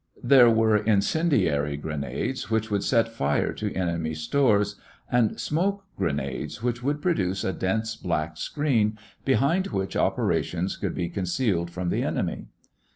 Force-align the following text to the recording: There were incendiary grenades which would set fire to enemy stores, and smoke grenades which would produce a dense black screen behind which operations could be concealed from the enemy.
There 0.23 0.49
were 0.49 0.77
incendiary 0.77 1.77
grenades 1.77 2.49
which 2.49 2.71
would 2.71 2.83
set 2.83 3.07
fire 3.13 3.53
to 3.53 3.71
enemy 3.75 4.15
stores, 4.15 4.77
and 5.11 5.39
smoke 5.39 5.83
grenades 5.95 6.63
which 6.63 6.81
would 6.81 7.03
produce 7.03 7.43
a 7.43 7.53
dense 7.53 7.95
black 7.95 8.35
screen 8.37 8.97
behind 9.25 9.67
which 9.67 9.95
operations 9.95 10.75
could 10.75 10.95
be 10.95 11.07
concealed 11.07 11.69
from 11.69 11.89
the 11.89 12.01
enemy. 12.01 12.47